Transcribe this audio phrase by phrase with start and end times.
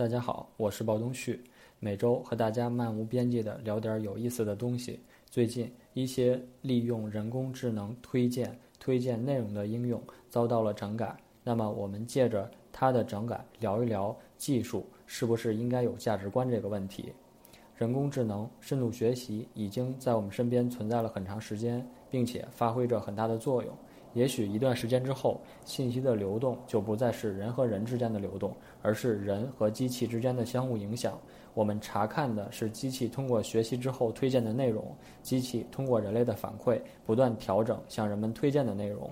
[0.00, 1.44] 大家好，我是鲍东旭，
[1.78, 4.98] 每周和大家漫无边际的聊点有意思的东西。
[5.28, 17.12] 最近一些利用人工智能推荐推荐内容的应用遭到了整改，那么我们借着它的整改聊一聊技术是不是应该有价值观这个问题。
[17.76, 23.70] 人工智能深度学习已经在我们身边存在了很长时间，并且发挥着很大的作用。
[24.12, 31.18] 也许一段时间之后，信息的流动就不再是人和人之间的流动，而是人和机器之间的相互影响。
[31.54, 39.10] 我们查看的是机器通过学习之后推荐的内容，机器通过人类的反馈不断调整向人们推荐的内容。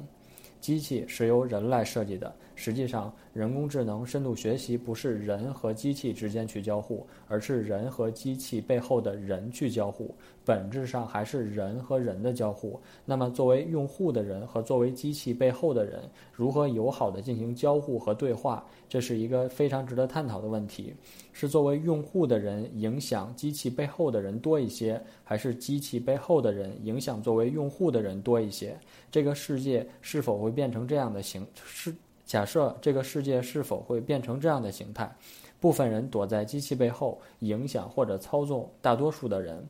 [0.60, 2.34] 机器是由人来设计的。
[2.60, 10.12] 实际上，人工智能深度学习不是人和机器之间去交互，而是人和机器背后的人去交互。
[10.44, 12.80] 本质上还是人和人的交互。
[13.04, 16.02] 那么，作为用户的人和作为机器背后的人，
[16.32, 20.92] 如何友好的进行交互和对话，这是一个非常值得探讨的问题。
[21.32, 28.76] 是作为用户的人影响机器背后的人多一些，还是机器背后的人影响作为用户的人多一些？
[29.12, 31.94] 这个世界是否会变成这样的形式？
[32.28, 35.10] 假设这个世界是否会变成这样的形态？
[35.58, 39.66] 部分人躲在机器背后，影响或者操纵大多数的人。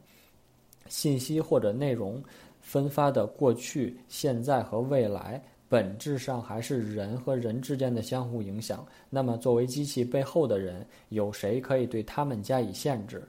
[0.89, 2.21] 信息或者内容
[2.61, 8.85] 分发的过去、现在和未来，本质上还是人和人之间的相互影响。
[9.09, 13.23] 那么，作为机器背后的人，有谁可以对他们加以限制？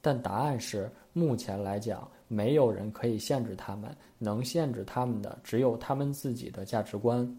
[0.00, 3.94] 但答案是，目前来讲，没有人可以限制他们。
[4.18, 7.30] 能限制他们的，只有他们自己的价值观。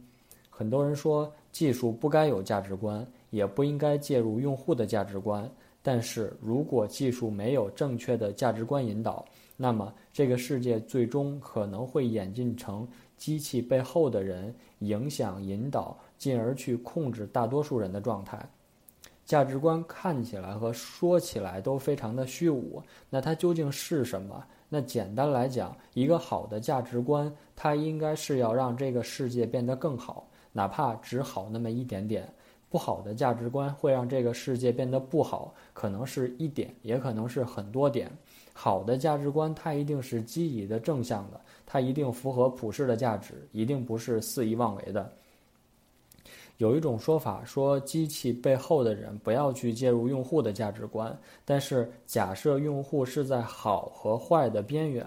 [0.57, 5.51] 很多人说，技术不该有价值观，也不应该介入用户的价值观。
[5.83, 9.25] 但是如果技术没有正确的价值观引导，
[9.57, 18.39] 那么这个世界最终可能会演进成机器背后的人影响、引导，进而去控制大多数人的状态。
[19.25, 24.41] 价值观看起来和说起来都非常的虚无，那它究竟是什么？
[24.69, 30.25] 那简单来讲，一个好的价值观，它应该是要让这个世界变得更好。
[30.55, 32.25] 哪怕只好那么一点点，
[32.69, 38.09] 不好的价值观会让这个世界变得不好，可能是一点，也可能是很多点。
[38.53, 45.11] 好的价值观，它一定是积极的、正向的，它一定符合普世的价值，一定不是肆意妄为的。
[46.57, 51.17] 有一种说法说，机器背后的人不要去介入用户的价值观。
[51.43, 55.05] 但是，假设用户是在好和坏的边缘，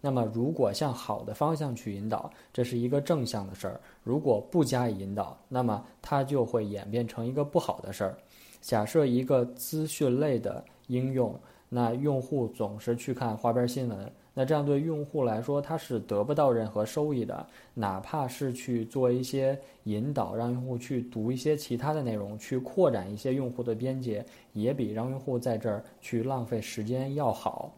[0.00, 8.18] 那么如果向好的方向去引导，这是一个正向的事儿；如果不加以引导，那么它就会演变成一个不好的事儿。
[8.60, 11.34] 假设一个资讯类的应用。
[11.72, 17.46] 那用户总是去看花边新闻，那这样对用户来说，他是得不到任何收益的。
[17.74, 27.72] 哪怕是去做一些引导，让用户去读一些其他的内容，去扩展一些用户的边界，也比让用户在这儿去浪费时间要好。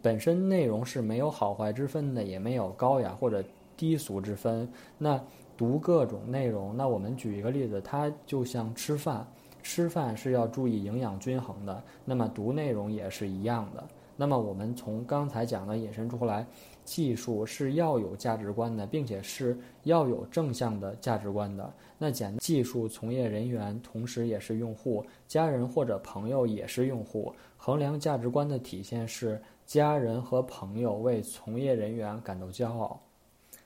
[0.00, 3.44] 本身内容是没有好坏之分的，也没有高雅或者
[3.76, 4.66] 低俗之分。
[4.96, 5.20] 那
[5.56, 9.26] 读各种内容，那我们举一个例子，它就像吃饭。
[9.60, 13.84] 吃饭是要注意营养均衡的，那么读内容也是一样的。
[14.20, 16.44] 那么我们从刚才讲的引申出来，
[16.84, 21.72] 技术是要有价值观的，并且是要有正向的价值观的。
[21.98, 27.32] 那讲技术从业人员同时也是用户，家人或者朋友也是用户。
[27.56, 33.00] 衡量价值观的体现是家人和朋友为从业人员感到骄傲。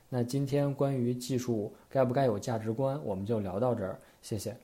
[0.07, 4.55] 那今天关于技术该不该有价值观，我们就聊到这儿，谢谢。